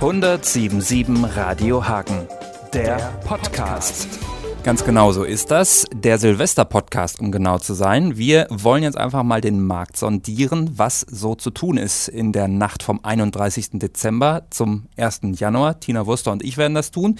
[0.00, 2.26] 1077 Radio Hagen,
[2.74, 4.18] der Podcast.
[4.64, 5.86] Ganz genau so ist das.
[5.94, 8.16] Der Silvester-Podcast, um genau zu sein.
[8.18, 12.48] Wir wollen jetzt einfach mal den Markt sondieren, was so zu tun ist in der
[12.48, 13.70] Nacht vom 31.
[13.74, 15.20] Dezember zum 1.
[15.36, 15.78] Januar.
[15.78, 17.16] Tina Wurster und ich werden das tun.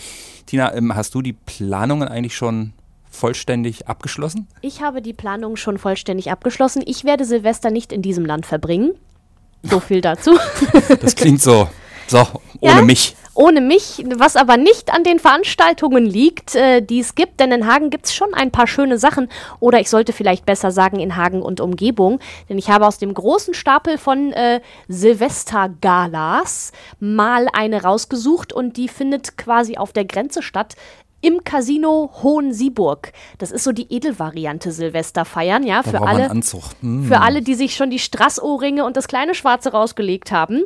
[0.47, 2.73] Tina, ähm, hast du die Planungen eigentlich schon
[3.09, 4.49] vollständig abgeschlossen?
[4.63, 6.83] Ich habe die Planungen schon vollständig abgeschlossen.
[6.85, 8.95] Ich werde Silvester nicht in diesem Land verbringen.
[9.63, 10.37] So viel dazu.
[11.01, 11.69] Das klingt so.
[12.07, 12.27] So,
[12.61, 12.83] ohne Ja?
[12.83, 13.17] mich.
[13.37, 17.67] Ohne mich, was aber nicht an den Veranstaltungen liegt, äh, die es gibt, denn in
[17.67, 19.29] Hagen gibt es schon ein paar schöne Sachen.
[19.59, 22.21] Oder ich sollte vielleicht besser sagen, in Hagen und Umgebung.
[22.49, 28.87] Denn ich habe aus dem großen Stapel von äh, Silvestergalas mal eine rausgesucht und die
[28.87, 30.77] findet quasi auf der Grenze statt.
[31.25, 33.13] Im Casino Hohensieburg.
[33.39, 36.29] Das ist so die Edelvariante Silvester feiern, ja, Da für alle.
[36.29, 37.05] Hm.
[37.05, 40.65] Für alle, die sich schon die Strassohrringe und das kleine Schwarze rausgelegt haben.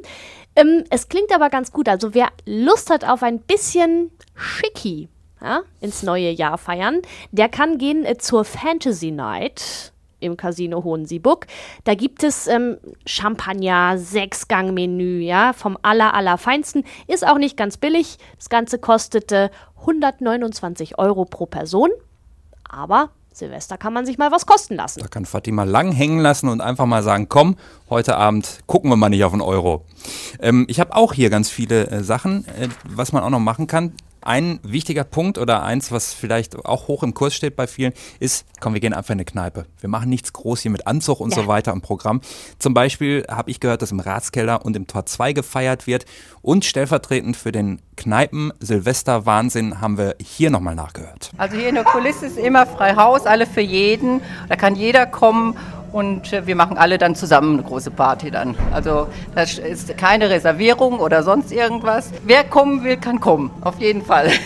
[0.56, 1.88] Ähm, es klingt aber ganz gut.
[1.88, 5.08] Also wer Lust hat auf ein bisschen Schicki
[5.40, 11.46] ja, ins neue Jahr feiern, der kann gehen äh, zur Fantasy Night im Casino Hohensieburg.
[11.84, 16.84] Da gibt es ähm, Champagner, Sechsgang-Menü, ja, vom aller, allerfeinsten.
[17.06, 18.18] Ist auch nicht ganz billig.
[18.36, 21.90] Das Ganze kostete 129 Euro pro Person.
[22.68, 25.00] Aber Silvester kann man sich mal was kosten lassen.
[25.00, 27.56] Da kann Fatima lang hängen lassen und einfach mal sagen, komm,
[27.88, 29.84] heute Abend gucken wir mal nicht auf einen Euro.
[30.40, 33.66] Ähm, ich habe auch hier ganz viele äh, Sachen, äh, was man auch noch machen
[33.66, 33.92] kann.
[34.20, 38.44] Ein wichtiger Punkt oder eins, was vielleicht auch hoch im Kurs steht bei vielen, ist,
[38.60, 39.66] komm, wir gehen einfach in eine Kneipe.
[39.80, 41.42] Wir machen nichts groß hier mit Anzug und Ja.
[41.42, 42.20] so weiter im Programm.
[42.58, 46.04] Zum Beispiel habe ich gehört, dass im Ratskeller und im Tor 2 gefeiert wird.
[46.42, 51.30] Und stellvertretend für den Kneipen-Silvester-Wahnsinn haben wir hier nochmal nachgehört.
[51.36, 54.20] Also hier in der Kulisse ist immer frei Haus, alle für jeden.
[54.48, 55.56] Da kann jeder kommen
[55.92, 58.56] und äh, wir machen alle dann zusammen eine große Party dann.
[58.72, 62.10] Also das ist keine Reservierung oder sonst irgendwas.
[62.24, 63.50] Wer kommen will, kann kommen.
[63.60, 64.30] Auf jeden Fall.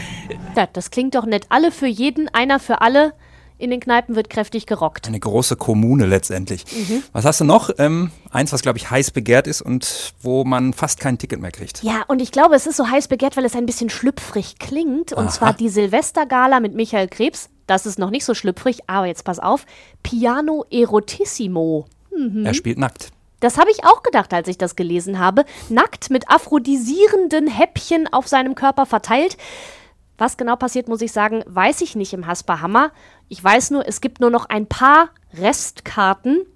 [0.57, 1.47] Ja, das klingt doch nett.
[1.49, 3.13] Alle für jeden, einer für alle.
[3.59, 5.07] In den Kneipen wird kräftig gerockt.
[5.07, 6.65] Eine große Kommune letztendlich.
[7.13, 7.71] Was hast du noch?
[7.79, 11.53] Ähm, eins, was glaube ich heiß begehrt ist und wo man fast kein Ticket mehr
[11.53, 11.83] kriegt.
[11.83, 15.13] Ja, und ich glaube, es ist so heiß begehrt, weil es ein bisschen schlüpfrig klingt.
[15.13, 15.33] Und Aha.
[15.33, 17.51] zwar die Silvestergala mit Michael Krebs.
[17.67, 19.67] Das ist noch nicht so schlüpfrig, aber jetzt pass auf.
[20.03, 21.87] Piano Erotissimo.
[22.45, 23.11] Er spielt nackt.
[23.41, 25.45] Das habe ich auch gedacht, als ich das gelesen habe.
[25.69, 29.37] Nackt mit aphrodisierenden Häppchen auf seinem Körper verteilt.
[30.17, 32.93] Was genau passiert, muss ich sagen, weiß ich nicht im Hasperhammer.
[33.29, 36.47] Ich weiß nur, es gibt nur noch ein paar Restkarten.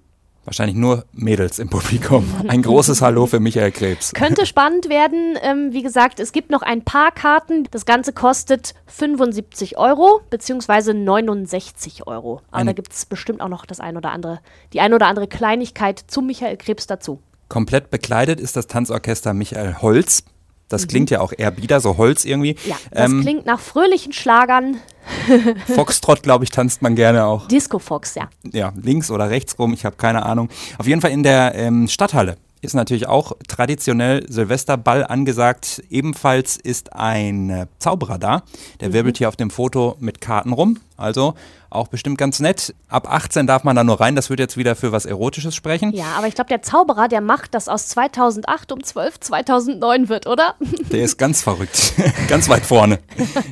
[0.47, 2.25] Wahrscheinlich nur Mädels im Publikum.
[2.47, 4.13] Ein großes Hallo für Michael Krebs.
[4.13, 5.37] Könnte spannend werden.
[5.41, 7.67] Ähm, wie gesagt, es gibt noch ein paar Karten.
[7.71, 12.39] Das Ganze kostet 75 Euro, beziehungsweise 69 Euro.
[12.47, 14.39] Aber Eine- da gibt es bestimmt auch noch das ein oder andere,
[14.71, 17.19] die ein oder andere Kleinigkeit zu Michael Krebs dazu.
[17.49, 20.23] Komplett bekleidet ist das Tanzorchester Michael Holz.
[20.69, 22.55] Das klingt ja auch eher bieder, so Holz irgendwie.
[22.65, 24.77] Ja, das ähm, klingt nach fröhlichen Schlagern.
[25.67, 27.47] Foxtrot, glaube ich, tanzt man gerne auch.
[27.47, 28.29] Disco Fox, ja.
[28.51, 30.49] ja, links oder rechts rum, ich habe keine Ahnung.
[30.77, 35.83] Auf jeden Fall in der ähm, Stadthalle ist natürlich auch traditionell Silvesterball angesagt.
[35.89, 38.43] Ebenfalls ist ein äh, Zauberer da.
[38.79, 40.79] Der wirbelt hier auf dem Foto mit Karten rum.
[40.97, 41.35] Also
[41.69, 42.73] auch bestimmt ganz nett.
[42.87, 44.15] Ab 18 darf man da nur rein.
[44.15, 45.91] Das wird jetzt wieder für was Erotisches sprechen.
[45.93, 50.27] Ja, aber ich glaube, der Zauberer, der macht das aus 2008 um 12 2009 wird,
[50.27, 50.55] oder?
[50.91, 51.93] Der ist ganz verrückt.
[52.27, 52.99] ganz weit vorne.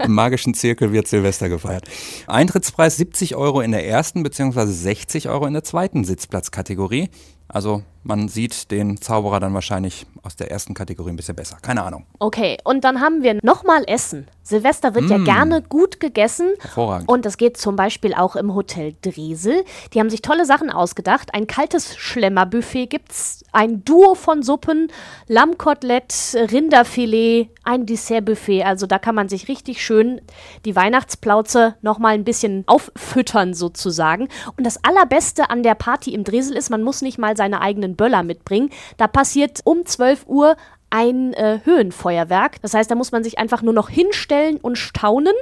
[0.04, 1.86] Im magischen Zirkel wird Silvester gefeiert.
[2.28, 7.10] Eintrittspreis 70 Euro in der ersten beziehungsweise 60 Euro in der zweiten Sitzplatzkategorie.
[7.48, 11.58] Also man sieht den Zauberer dann wahrscheinlich aus der ersten Kategorie ein bisschen besser.
[11.62, 12.06] Keine Ahnung.
[12.20, 14.28] Okay, und dann haben wir nochmal Essen.
[14.46, 16.52] Silvester wird ja gerne gut gegessen.
[16.60, 17.10] Hervorragend.
[17.10, 19.64] Und das geht zum Beispiel auch im Hotel Dresel.
[19.92, 21.34] Die haben sich tolle Sachen ausgedacht.
[21.34, 24.92] Ein kaltes Schlemmerbuffet gibt's, ein Duo von Suppen,
[25.28, 26.14] Lammkotelett,
[26.52, 28.64] Rinderfilet, ein Dessertbuffet.
[28.64, 30.22] Also da kann man sich richtig schön
[30.64, 34.30] die Weihnachtsplauze nochmal ein bisschen auffüttern sozusagen.
[34.58, 37.96] Und das Allerbeste an der Party im Dresel ist, man muss nicht mal seine eigenen
[37.96, 38.70] Böller mitbringen.
[38.98, 40.56] Da passiert um 12 Uhr
[40.96, 42.62] ein äh, Höhenfeuerwerk.
[42.62, 45.34] Das heißt, da muss man sich einfach nur noch hinstellen und staunen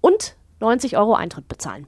[0.00, 1.86] und 90 Euro Eintritt bezahlen.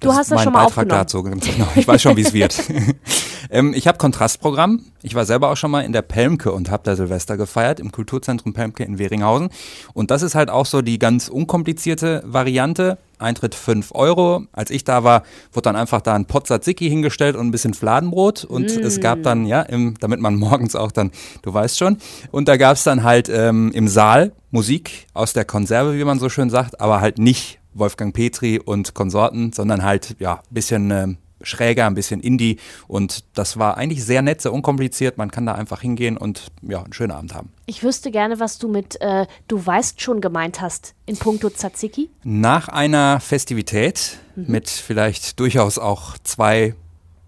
[0.00, 1.38] Du Das hast das schon mal Beitrag aufgenommen.
[1.38, 1.54] dazu.
[1.54, 1.68] Genau.
[1.76, 2.60] Ich weiß schon, wie es wird.
[3.50, 4.84] ähm, ich habe Kontrastprogramm.
[5.02, 7.92] Ich war selber auch schon mal in der Pelmke und habe da Silvester gefeiert im
[7.92, 9.50] Kulturzentrum Pelmke in Weringhausen.
[9.94, 12.98] Und das ist halt auch so die ganz unkomplizierte Variante.
[13.18, 14.44] Eintritt 5 Euro.
[14.52, 15.22] Als ich da war,
[15.52, 18.44] wurde dann einfach da ein Pot Tzatziki hingestellt und ein bisschen Fladenbrot.
[18.44, 21.10] Und es gab dann, ja, im, damit man morgens auch dann,
[21.42, 21.98] du weißt schon.
[22.30, 26.18] Und da gab es dann halt ähm, im Saal Musik aus der Konserve, wie man
[26.18, 31.18] so schön sagt, aber halt nicht Wolfgang Petri und Konsorten, sondern halt, ja, bisschen ähm,
[31.46, 32.58] schräger, ein bisschen Indie
[32.88, 35.18] und das war eigentlich sehr nett, sehr unkompliziert.
[35.18, 37.50] Man kann da einfach hingehen und ja, einen schönen Abend haben.
[37.66, 42.10] Ich wüsste gerne, was du mit äh, Du weißt schon gemeint hast in puncto Tzatziki.
[42.24, 44.44] Nach einer Festivität mhm.
[44.48, 46.74] mit vielleicht durchaus auch zwei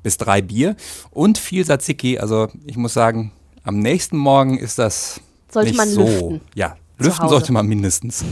[0.03, 0.77] bis drei Bier
[1.11, 3.33] und viel Tzatziki, also ich muss sagen,
[3.63, 6.03] am nächsten Morgen ist das sollte nicht man so.
[6.03, 6.41] lüften.
[6.55, 8.25] Ja, Lüften sollte man mindestens.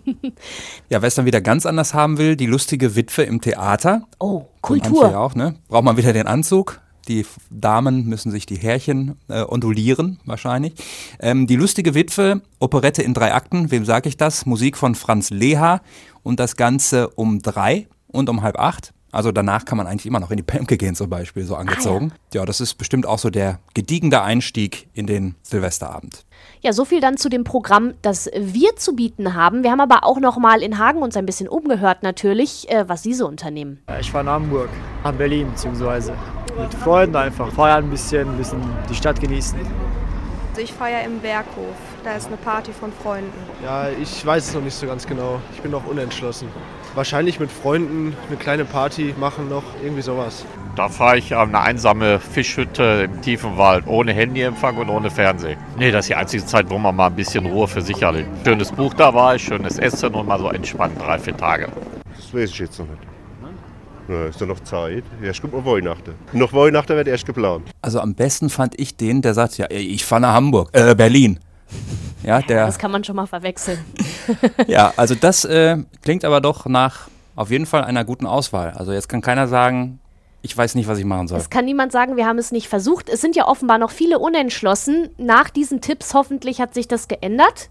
[0.88, 4.06] ja, wer es dann wieder ganz anders haben will, die lustige Witwe im Theater.
[4.18, 5.10] Oh, Kultur.
[5.10, 5.56] Ja auch, ne?
[5.68, 6.80] Braucht man wieder den Anzug.
[7.08, 10.74] Die Damen müssen sich die Härchen äh, ondulieren, wahrscheinlich.
[11.20, 14.46] Ähm, die lustige Witwe, Operette in drei Akten, wem sage ich das?
[14.46, 15.82] Musik von Franz Leha
[16.22, 18.94] und das Ganze um drei und um halb acht.
[19.14, 22.12] Also danach kann man eigentlich immer noch in die Pemke gehen zum Beispiel, so angezogen.
[22.12, 22.40] Ah, ja.
[22.40, 26.24] ja, das ist bestimmt auch so der gediegene Einstieg in den Silvesterabend.
[26.62, 29.62] Ja, so viel dann zu dem Programm, das wir zu bieten haben.
[29.62, 33.04] Wir haben aber auch noch mal in Hagen uns ein bisschen umgehört natürlich, äh, was
[33.04, 33.80] Sie so unternehmen.
[34.00, 34.68] Ich war in Hamburg,
[35.04, 36.14] nach Berlin beziehungsweise
[36.60, 38.60] mit Freunden einfach feiern ein bisschen, ein bisschen
[38.90, 39.58] die Stadt genießen.
[40.54, 41.74] Also ich feiere im Berghof.
[42.04, 43.32] Da ist eine Party von Freunden.
[43.64, 45.40] Ja, ich weiß es noch nicht so ganz genau.
[45.52, 46.48] Ich bin noch unentschlossen
[46.94, 50.44] wahrscheinlich mit Freunden eine kleine Party machen noch, irgendwie sowas.
[50.76, 55.58] Da fahre ich an eine einsame Fischhütte im tiefen Wald, ohne Handyempfang und ohne Fernsehen.
[55.78, 58.16] Nee, das ist die einzige Zeit, wo man mal ein bisschen Ruhe für sich hat.
[58.44, 61.68] Schönes Buch dabei, schönes Essen und mal so entspannt drei, vier Tage.
[62.16, 63.13] Das weiß ich jetzt noch nicht.
[64.08, 65.04] Ja, ist doch noch Zeit.
[65.22, 66.14] Erst kommt noch Weihnachten.
[66.32, 67.70] Noch Weihnachten wird erst geplant.
[67.80, 71.40] Also am besten fand ich den, der sagt, ja, ich fahre nach Hamburg, äh, Berlin.
[72.22, 73.78] Ja, der, das kann man schon mal verwechseln.
[74.66, 78.70] ja, also das äh, klingt aber doch nach auf jeden Fall einer guten Auswahl.
[78.70, 80.00] Also jetzt kann keiner sagen,
[80.40, 81.38] ich weiß nicht, was ich machen soll.
[81.38, 83.08] Es kann niemand sagen, wir haben es nicht versucht.
[83.08, 85.08] Es sind ja offenbar noch viele unentschlossen.
[85.16, 87.70] Nach diesen Tipps hoffentlich hat sich das geändert.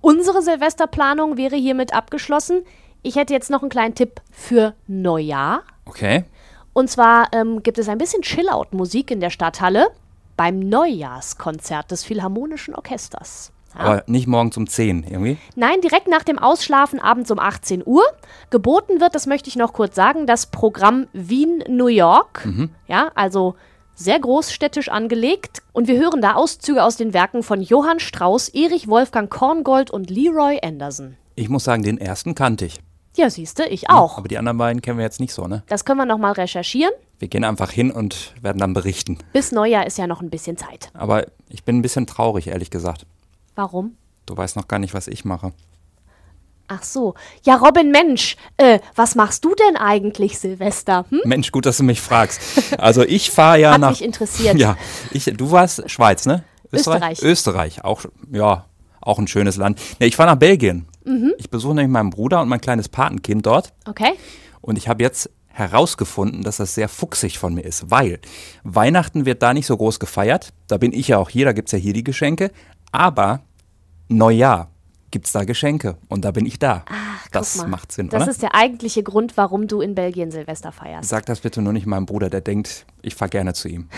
[0.00, 2.62] Unsere Silvesterplanung wäre hiermit abgeschlossen.
[3.02, 5.62] Ich hätte jetzt noch einen kleinen Tipp für Neujahr.
[5.86, 6.24] Okay.
[6.72, 9.88] Und zwar ähm, gibt es ein bisschen Chillout-Musik in der Stadthalle
[10.36, 13.52] beim Neujahrskonzert des Philharmonischen Orchesters.
[13.74, 13.80] Ja.
[13.80, 15.38] Aber nicht morgens um 10 irgendwie?
[15.54, 18.02] Nein, direkt nach dem Ausschlafen abends um 18 Uhr.
[18.50, 22.44] Geboten wird, das möchte ich noch kurz sagen, das Programm Wien-New York.
[22.44, 22.70] Mhm.
[22.88, 23.54] Ja, also
[23.94, 25.62] sehr großstädtisch angelegt.
[25.72, 30.10] Und wir hören da Auszüge aus den Werken von Johann Strauss, Erich Wolfgang Korngold und
[30.10, 31.16] Leroy Anderson.
[31.36, 32.80] Ich muss sagen, den ersten kannte ich.
[33.16, 34.18] Ja, siehste, ich auch.
[34.18, 35.62] aber die anderen beiden kennen wir jetzt nicht so, ne?
[35.68, 36.92] Das können wir nochmal recherchieren.
[37.18, 39.18] Wir gehen einfach hin und werden dann berichten.
[39.32, 40.90] Bis Neujahr ist ja noch ein bisschen Zeit.
[40.94, 43.06] Aber ich bin ein bisschen traurig, ehrlich gesagt.
[43.56, 43.96] Warum?
[44.26, 45.52] Du weißt noch gar nicht, was ich mache.
[46.68, 47.14] Ach so.
[47.42, 51.04] Ja, Robin, Mensch, äh, was machst du denn eigentlich, Silvester?
[51.10, 51.20] Hm?
[51.24, 52.40] Mensch, gut, dass du mich fragst.
[52.78, 53.90] Also ich fahre ja Hat nach.
[53.90, 54.56] mich interessiert.
[54.56, 54.76] Ja,
[55.10, 56.44] ich, du warst Schweiz, ne?
[56.72, 57.20] Österreich.
[57.22, 58.66] Österreich, auch ja,
[59.00, 59.80] auch ein schönes Land.
[59.98, 60.86] Ja, ich fahre nach Belgien.
[61.10, 61.34] Mhm.
[61.38, 63.72] Ich besuche nämlich meinen Bruder und mein kleines Patenkind dort.
[63.86, 64.12] Okay.
[64.60, 68.20] Und ich habe jetzt herausgefunden, dass das sehr fuchsig von mir ist, weil
[68.62, 70.52] Weihnachten wird da nicht so groß gefeiert.
[70.68, 72.52] Da bin ich ja auch hier, da gibt es ja hier die Geschenke.
[72.92, 73.40] Aber
[74.08, 74.70] Neujahr
[75.10, 76.84] gibt es da Geschenke und da bin ich da.
[76.88, 78.30] Ach, das macht Sinn, das oder?
[78.30, 81.08] Ist der eigentliche Grund, warum du in Belgien Silvester feierst.
[81.08, 83.88] Sag das bitte nur nicht meinem Bruder, der denkt, ich fahre gerne zu ihm.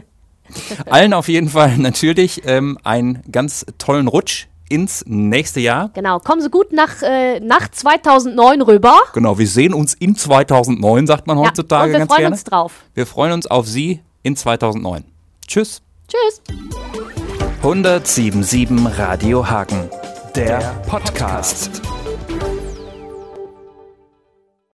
[0.86, 5.90] Allen auf jeden Fall natürlich ähm, einen ganz tollen Rutsch ins nächste Jahr.
[5.94, 8.98] Genau, kommen Sie gut nach, äh, nach 2009 rüber.
[9.12, 12.34] Genau, wir sehen uns in 2009, sagt man heutzutage ja, und wir ganz freuen gerne.
[12.34, 12.72] uns drauf.
[12.94, 15.04] Wir freuen uns auf Sie in 2009.
[15.46, 15.82] Tschüss.
[16.08, 16.42] Tschüss.
[17.62, 19.90] 1077 Radio Hagen,
[20.34, 20.58] der
[20.88, 21.82] Podcast.